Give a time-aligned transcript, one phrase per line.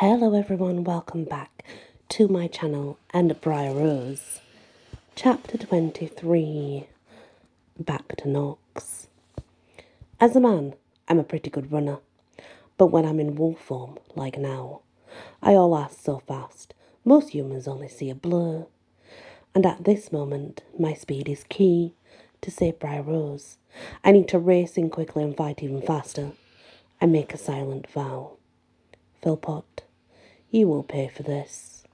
[0.00, 1.62] Hello everyone, welcome back
[2.08, 4.40] to my channel and Bryar Rose.
[5.14, 6.86] Chapter 23
[7.78, 9.08] Back to Knox.
[10.18, 10.72] As a man,
[11.06, 11.98] I'm a pretty good runner,
[12.78, 14.80] but when I'm in wolf form, like now,
[15.42, 16.72] I all ass so fast,
[17.04, 18.64] most humans only see a blur.
[19.54, 21.92] And at this moment, my speed is key
[22.40, 23.58] to save Bryar Rose.
[24.02, 26.32] I need to race in quickly and fight even faster.
[27.02, 28.38] I make a silent vow.
[29.22, 29.82] Philpot,
[30.50, 31.84] you will pay for this.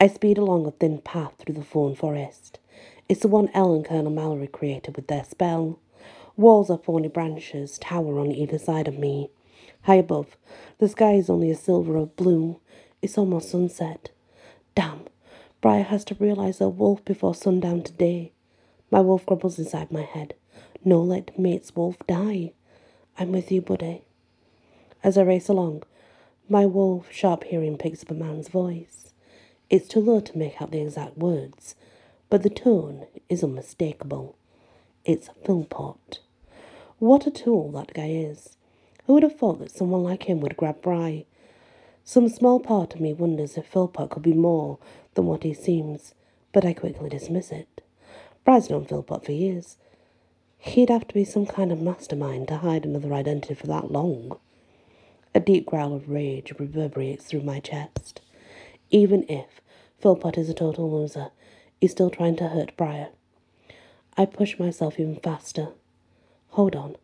[0.00, 2.58] I speed along a thin path through the thorn forest.
[3.08, 5.78] It's the one Elle and Colonel Mallory created with their spell.
[6.36, 9.30] Walls of thorny branches tower on either side of me.
[9.82, 10.36] High above,
[10.78, 12.60] the sky is only a silver of blue.
[13.02, 14.10] It's almost sunset.
[14.74, 15.04] Damn,
[15.62, 18.32] Bryar has to realize they'll wolf before sundown today.
[18.90, 20.34] My wolf grumbles inside my head.
[20.84, 22.52] No let mate's wolf die.
[23.18, 24.02] I'm with you, buddy.
[25.02, 25.84] As I race along,
[26.48, 29.12] my wolf sharp hearing picks up a man's voice.
[29.70, 31.74] It's too low to make out the exact words,
[32.28, 34.36] but the tone is unmistakable.
[35.06, 36.18] It's Philpot.
[36.98, 38.56] What a tool that guy is.
[39.06, 41.24] Who would have thought that someone like him would grab Bry?
[42.04, 44.78] Some small part of me wonders if Philpot could be more
[45.14, 46.14] than what he seems,
[46.52, 47.80] but I quickly dismiss it.
[48.44, 49.78] Bry's known Philpot for years.
[50.58, 54.38] He'd have to be some kind of mastermind to hide another identity for that long.
[55.34, 58.20] A deep growl of rage reverberates through my chest.
[58.90, 59.60] Even if
[60.00, 61.30] Philpot is a total loser,
[61.80, 63.08] he's still trying to hurt Bryar.
[64.16, 65.68] I push myself even faster.
[66.50, 66.96] Hold on.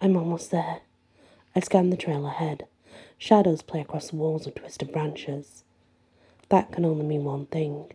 [0.00, 0.80] I'm almost there.
[1.54, 2.66] I scan the trail ahead.
[3.18, 5.64] Shadows play across walls of twisted branches.
[6.48, 7.92] That can only mean one thing.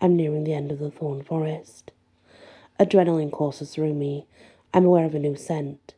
[0.00, 1.90] I'm nearing the end of the thorn forest.
[2.78, 4.26] Adrenaline courses through me.
[4.72, 5.94] I'm aware of a new scent.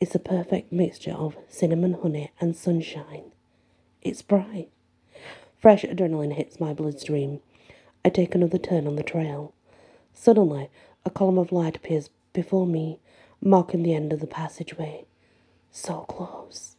[0.00, 3.32] It's a perfect mixture of cinnamon, honey, and sunshine.
[4.00, 4.68] It's bright.
[5.58, 7.40] Fresh adrenaline hits my bloodstream.
[8.04, 9.52] I take another turn on the trail.
[10.14, 10.70] Suddenly,
[11.04, 13.00] a column of light appears before me,
[13.42, 15.04] marking the end of the passageway.
[15.72, 16.76] So close.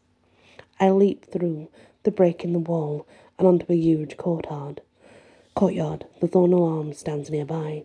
[0.79, 1.68] I leap through
[2.03, 3.06] the break in the wall
[3.38, 4.79] and onto a huge courtyard.
[5.56, 6.06] Courtyard.
[6.22, 7.84] The Thorn Alarm stands nearby.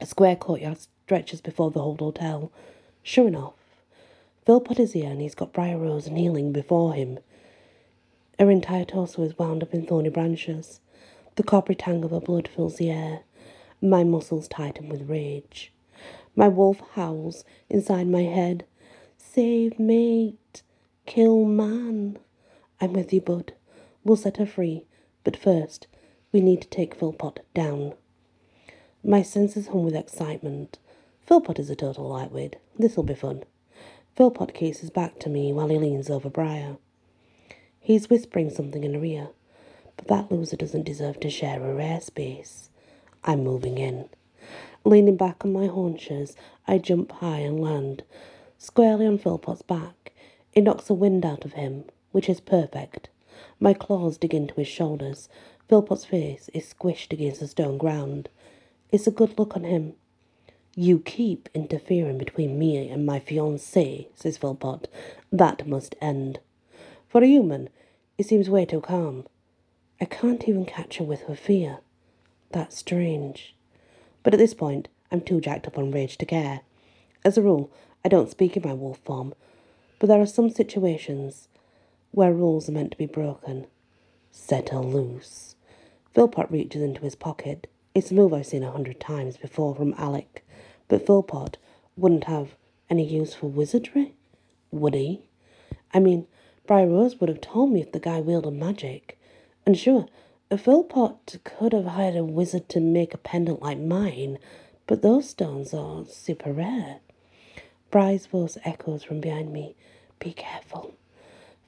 [0.00, 2.50] A square courtyard stretches before the old hotel.
[3.02, 3.52] Sure enough,
[4.48, 7.18] Philpot is here and he's got Bryar Rose kneeling before him.
[8.38, 10.80] Her entire torso is wound up in thorny branches.
[11.36, 13.24] The coppery tang of her blood fills the air.
[13.82, 15.70] My muscles tighten with rage.
[16.34, 18.64] My wolf howls inside my head.
[19.18, 20.62] Save mate.
[21.04, 22.18] Kill man.
[22.80, 23.52] I'm with you, bud.
[24.02, 24.86] We'll set her free.
[25.24, 25.88] But first,
[26.32, 27.92] we need to take Philpot down.
[29.04, 30.78] My senses hum with excitement.
[31.26, 32.56] Philpot is a total lightweight.
[32.78, 33.44] This'll be fun.
[34.18, 36.78] Philpot his back to me while he leans over Bryar.
[37.78, 39.28] He's whispering something in her ear,
[39.96, 42.68] but that loser doesn't deserve to share a rare space.
[43.22, 44.08] I'm moving in.
[44.82, 46.34] Leaning back on my haunches,
[46.66, 48.02] I jump high and land
[48.58, 50.12] squarely on Philpot's back.
[50.52, 53.10] It knocks the wind out of him, which is perfect.
[53.60, 55.28] My claws dig into his shoulders.
[55.68, 58.28] Philpot's face is squished against the stone ground.
[58.90, 59.94] It's a good look on him.
[60.80, 64.86] You keep interfering between me and my fiancée, says Philpot.
[65.32, 66.38] That must end.
[67.08, 67.68] For a human,
[68.16, 69.26] it seems way too calm.
[70.00, 71.78] I can't even catch her with her fear.
[72.52, 73.56] That's strange.
[74.22, 76.60] But at this point, I'm too jacked up on rage to care.
[77.24, 77.72] As a rule,
[78.04, 79.34] I don't speak in my wolf form,
[79.98, 81.48] but there are some situations
[82.12, 83.66] where rules are meant to be broken.
[84.30, 85.56] Set her loose.
[86.14, 87.66] Philpot reaches into his pocket.
[87.96, 90.44] It's a move I've seen a hundred times before from Alec.
[90.88, 91.56] But Philpot
[91.96, 92.54] wouldn't have
[92.90, 94.14] any use for wizardry,
[94.70, 95.22] would he?
[95.92, 96.26] I mean,
[96.66, 99.18] Bryar Rose would have told me if the guy wielded magic.
[99.66, 100.06] And sure,
[100.50, 104.38] Philpot could have hired a wizard to make a pendant like mine,
[104.86, 107.00] but those stones are super rare.
[107.90, 109.74] Bry's voice echoes from behind me.
[110.18, 110.94] Be careful.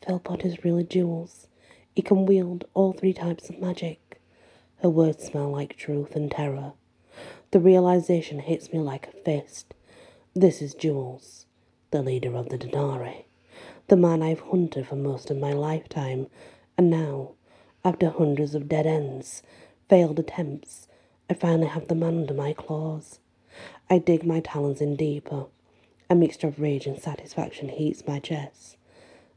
[0.07, 1.47] Philpot is really Jules.
[1.95, 4.21] He can wield all three types of magic.
[4.83, 6.73] Her words smell like truth and terror.
[7.53, 9.75] The realization hits me like a fist.
[10.35, 11.47] This is Jules,
[11.91, 13.25] the leader of the Denari,
[13.89, 16.29] the man I've hunted for most of my lifetime,
[16.79, 17.33] and now,
[17.85, 19.43] after hundreds of dead ends,
[19.89, 20.87] failed attempts,
[21.29, 23.19] I finally have the man under my claws.
[23.89, 25.47] I dig my talons in deeper.
[26.09, 28.77] A mixture of rage and satisfaction heats my chest.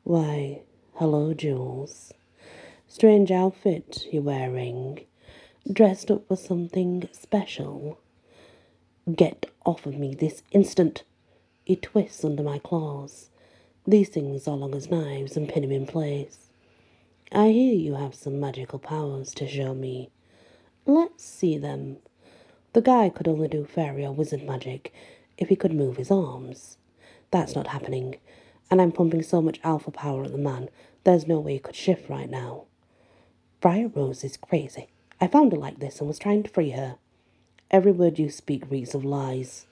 [0.03, 0.61] Why,
[0.97, 2.13] hello, Jules.
[2.87, 4.99] Strange outfit you're wearing.
[5.71, 7.97] Dressed up for something special.
[9.15, 11.03] Get off of me this instant!
[11.63, 13.29] He twists under my claws.
[13.87, 16.49] These things are long as knives and pin him in place.
[17.31, 20.09] I hear you have some magical powers to show me.
[20.85, 21.97] Let's see them.
[22.73, 24.93] The guy could only do fairy or wizard magic
[25.37, 26.77] if he could move his arms.
[27.31, 28.17] That's not happening,
[28.69, 30.67] and I'm pumping so much alpha power at the man,
[31.05, 32.65] there's no way he could shift right now.
[33.61, 34.89] Bryar Rose is crazy.
[35.23, 36.97] I found her like this and was trying to free her.
[37.71, 39.65] Every word you speak reeks of lies.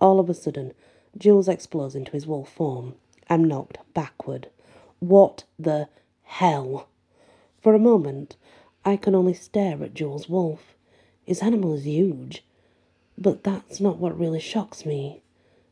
[0.00, 0.74] All of a sudden,
[1.18, 2.94] Jules explodes into his wolf form.
[3.28, 4.48] I'm knocked backward.
[5.00, 5.88] What the
[6.22, 6.86] hell?
[7.60, 8.36] For a moment,
[8.84, 10.76] I can only stare at Jules' wolf.
[11.24, 12.44] His animal is huge,
[13.18, 15.20] but that's not what really shocks me.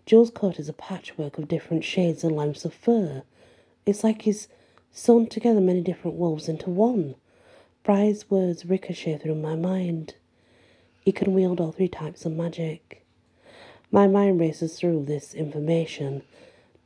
[0.06, 3.22] Jules' coat is a patchwork of different shades and lengths of fur.
[3.86, 4.48] It's like he's
[4.90, 7.14] sewn together many different wolves into one.
[7.84, 10.14] Bryar's words ricochet through my mind.
[11.02, 13.04] He can wield all three types of magic.
[13.92, 16.22] My mind races through this information.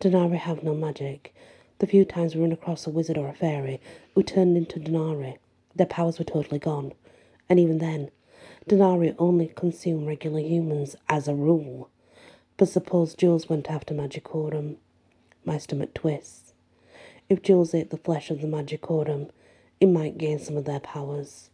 [0.01, 1.33] Denari have no magic.
[1.79, 3.81] The few times we run across a wizard or a fairy
[4.17, 5.37] who turned into Denari,
[5.73, 6.93] their powers were totally gone.
[7.49, 8.11] And even then,
[8.69, 11.91] Denari only consume regular humans as a rule.
[12.57, 14.79] But suppose Jules went after Magicorum.
[15.45, 16.55] My stomach twists.
[17.29, 19.31] If Jules ate the flesh of the Magicorum,
[19.81, 21.51] it might gain some of their powers.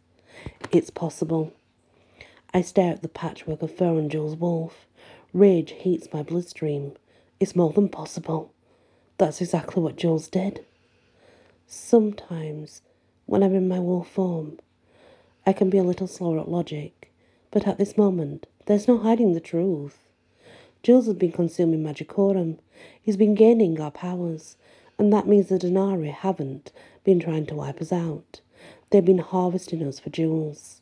[0.71, 1.53] It's possible.
[2.53, 4.85] I stare at the patchwork of fur on Jules' wolf.
[5.33, 6.93] Rage heats my bloodstream.
[7.39, 8.51] It's more than possible.
[9.17, 10.65] That's exactly what Jules did.
[11.67, 12.81] Sometimes,
[13.25, 14.59] when I'm in my wolf form,
[15.45, 17.11] I can be a little slower at logic,
[17.51, 19.99] but at this moment, there's no hiding the truth.
[20.83, 22.59] Jules has been consuming Magicorum.
[23.01, 24.57] He's been gaining our powers,
[24.97, 26.71] and that means the Denari haven't
[27.05, 28.41] been trying to wipe us out.
[28.89, 30.81] They've been harvesting us for jewels.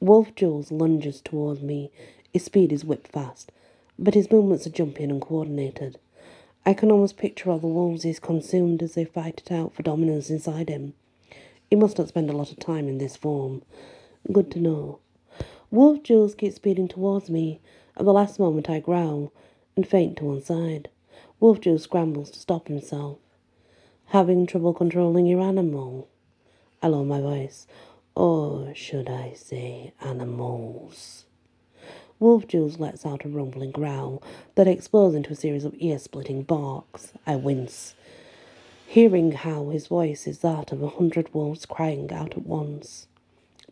[0.00, 1.90] Wolf Jules lunges toward me.
[2.32, 3.50] His speed is whip fast,
[3.98, 5.98] but his movements are jumpy and uncoordinated.
[6.66, 9.82] I can almost picture all the wolves he's consumed as they fight it out for
[9.82, 10.92] dominance inside him.
[11.70, 13.62] He must not spend a lot of time in this form.
[14.30, 14.98] Good to know.
[15.70, 17.60] Wolf Jules keeps speeding towards me,
[17.96, 19.32] at the last moment, I growl
[19.76, 20.88] and faint to one side.
[21.40, 23.18] Wolf Jules scrambles to stop himself.
[24.12, 26.08] Having trouble controlling your animal?
[26.82, 27.66] I lower my voice.
[28.14, 31.26] Or should I say animals?
[32.18, 34.22] Wolf Jules lets out a rumbling growl
[34.54, 37.12] that explodes into a series of ear-splitting barks.
[37.26, 37.94] I wince,
[38.86, 43.08] hearing how his voice is that of a hundred wolves crying out at once.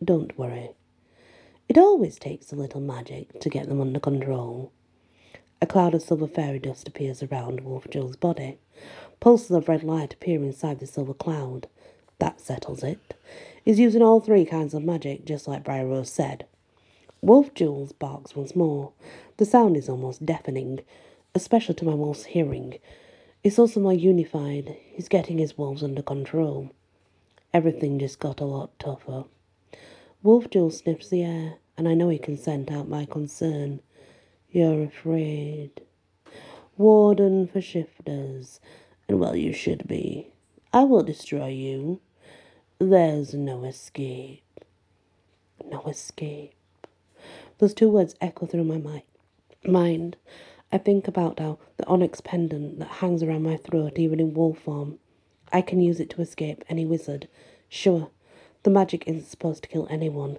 [0.03, 0.69] Don't worry.
[1.67, 4.71] It always takes a little magic to get them under control.
[5.59, 8.59] A cloud of silver fairy dust appears around Wolf Jules' body.
[9.19, 11.67] Pulses of red light appear inside the silver cloud.
[12.19, 13.15] That settles it.
[13.63, 16.45] He's using all three kinds of magic, just like Bryar Rose said.
[17.21, 18.91] Wolf Jules barks once more.
[19.37, 20.81] The sound is almost deafening,
[21.35, 22.79] especially to my wolf's hearing.
[23.43, 24.77] It's also more unified.
[24.93, 26.71] He's getting his wolves under control.
[27.53, 29.25] Everything just got a lot tougher.
[30.23, 33.81] Wolf Jules sniffs the air, and I know he can scent out my concern.
[34.51, 35.81] You're afraid.
[36.77, 38.59] Warden for shifters,
[39.09, 40.27] well you should be.
[40.73, 42.01] I will destroy you.
[42.79, 44.43] There's no escape.
[45.65, 46.53] No escape.
[47.59, 49.05] Those two words echo through my mi-
[49.65, 50.17] mind.
[50.71, 54.59] I think about how the onyx pendant that hangs around my throat, even in wolf
[54.59, 54.99] form,
[55.51, 57.29] I can use it to escape any wizard.
[57.69, 58.09] Sure,
[58.63, 60.37] the magic isn't supposed to kill anyone.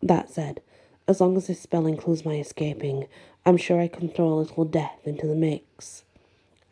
[0.00, 0.60] That said,
[1.08, 3.08] as long as this spell includes my escaping,
[3.44, 6.03] I'm sure I can throw a little death into the mix.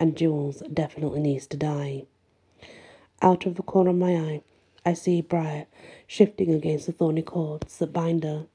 [0.02, 2.06] And Jules definitely needs to die.
[3.22, 4.42] Out of the corner of my eye,
[4.84, 5.66] I see Bryar
[6.08, 8.46] shifting against the thorny cords that bind her.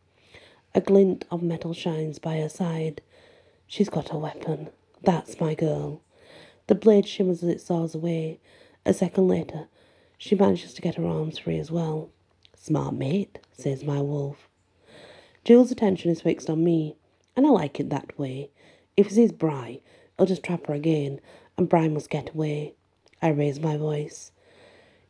[0.75, 2.99] A glint of metal shines by her side.
[3.65, 4.71] She's got a weapon.
[5.01, 6.01] That's my girl.
[6.67, 8.41] The blade shimmers as it saws away.
[8.85, 9.69] A second later,
[10.17, 12.09] she manages to get her arms free as well.
[12.57, 14.49] Smart mate, says my wolf.
[15.45, 16.97] Jules' attention is fixed on me,
[17.37, 18.49] and I like it that way.
[18.97, 19.79] If he sees Bry,
[20.17, 21.19] he'll just trap her again,
[21.57, 22.73] and Bryar must get away.
[23.21, 24.31] I raise my voice.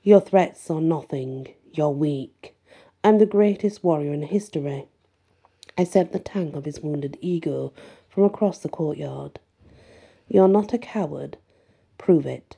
[0.03, 1.47] Your threats are nothing.
[1.73, 2.55] You're weak.
[3.03, 4.87] I'm the greatest warrior in history.
[5.77, 7.73] I sent the tang of his wounded ego
[8.09, 9.39] from across the courtyard.
[10.27, 11.37] You're not a coward.
[11.97, 12.57] Prove it.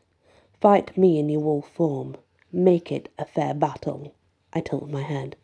[0.61, 2.17] Fight me in your wolf form.
[2.51, 4.13] Make it a fair battle.
[4.53, 5.35] I tilt my head.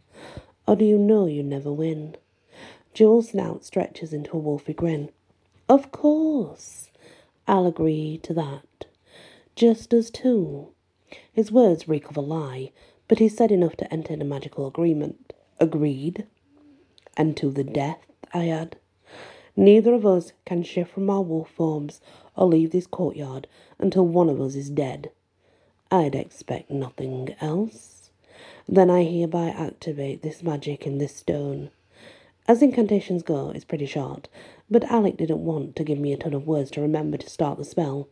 [0.68, 2.16] Or do you know you never win?
[2.94, 5.10] Jules' snout stretches into a wolfy grin.
[5.68, 6.90] Of course.
[7.48, 8.86] I'll agree to that.
[9.56, 10.70] Just as too.
[11.32, 12.72] His words reek of a lie,
[13.08, 15.34] but he said enough to enter a magical agreement.
[15.60, 16.26] Agreed.
[17.16, 18.78] And to the death, I add.
[19.56, 22.02] Neither of us can shift from our wolf forms
[22.36, 23.48] or leave this courtyard
[23.80, 25.12] until one of us is dead.
[25.92, 28.10] I'd expect nothing else.
[28.68, 31.70] Then I hereby activate this magic in this stone.
[32.48, 34.28] As incantations go, it's pretty short,
[34.70, 37.58] but Alec didn't want to give me a ton of words to remember to start
[37.58, 38.08] the spell.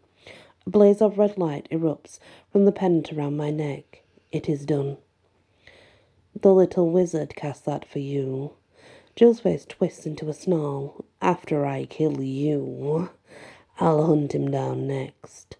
[0.66, 2.20] A blaze of red light erupts
[2.52, 4.04] from the pendant around my neck.
[4.32, 4.98] It is done.
[6.40, 8.54] The little wizard cast that for you.
[9.16, 11.06] Jules' face twists into a snarl.
[11.22, 13.10] After I kill you,
[13.80, 15.58] I'll hunt him down next.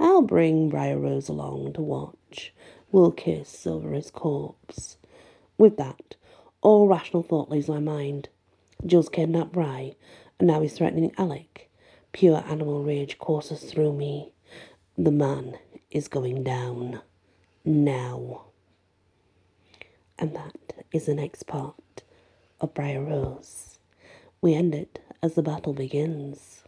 [0.00, 2.52] I'll bring Bryar Rose along to watch.
[2.90, 4.96] We'll kiss over his corpse.
[5.58, 6.16] With that,
[6.62, 8.28] all rational thought leaves my mind.
[8.86, 9.94] Jules' kidnapped Bry,
[10.38, 11.70] and now he's threatening Alec.
[12.12, 14.32] Pure animal rage courses through me.
[14.96, 15.58] The man
[15.90, 17.00] is going down.
[17.64, 18.46] Now.
[20.18, 22.02] And that is the next part
[22.60, 23.78] of Bryar Rose.
[24.40, 26.64] We end it as the battle begins.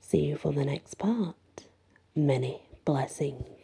[0.00, 1.36] See you for the next part.
[2.14, 3.59] Many blessings.